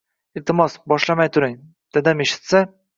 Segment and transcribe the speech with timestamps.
[0.39, 1.55] Iltimos, boshlamay turing,
[1.99, 2.69] dadam eshitsa…